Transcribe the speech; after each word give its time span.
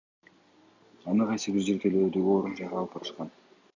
Аны 1.11 1.27
кайсы 1.33 1.53
бир 1.57 1.65
жер 1.67 1.77
төлөөдөгү 1.83 2.33
орун 2.39 2.57
жайга 2.63 2.81
алып 2.81 2.97
барышкан. 2.97 3.31